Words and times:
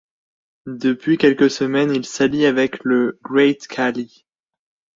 Depuis 0.65 1.19
quelques 1.19 1.51
semaines 1.51 1.91
il 1.93 2.05
s'allie 2.07 2.47
avec 2.47 2.83
le 2.83 3.19
Great 3.23 3.67
Khali. 3.67 4.25